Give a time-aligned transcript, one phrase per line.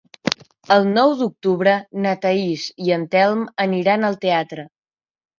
[0.75, 4.65] El nou d'octubre na Thaís i en Telm aniran al teatre.